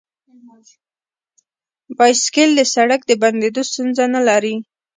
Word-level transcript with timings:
بایسکل 1.97 2.49
د 2.55 2.61
سړک 2.73 3.01
د 3.05 3.11
بندیدو 3.21 3.61
ستونزه 3.69 4.03
نه 4.15 4.21
لري. 4.29 4.55